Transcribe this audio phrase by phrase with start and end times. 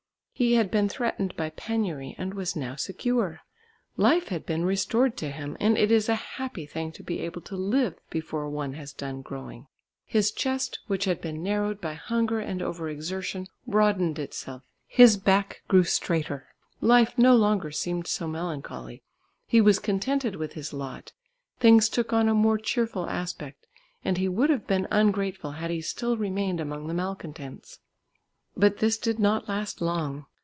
[0.33, 3.41] He had been threatened by penury and was now secure;
[3.95, 7.41] life had been restored to him, and it is a happy thing to be able
[7.41, 9.67] to live before one has done growing.
[10.03, 15.61] His chest, which had been narrowed by hunger and over exertion, broadened itself; his back
[15.67, 16.47] grew straighter;
[16.79, 19.03] life no longer seemed so melancholy.
[19.45, 21.11] He was contented with his lot;
[21.59, 23.67] things took on a more cheerful aspect,
[24.03, 27.77] and he would have been ungrateful had he still remained among the malcontents.
[28.57, 30.25] But this did not last long.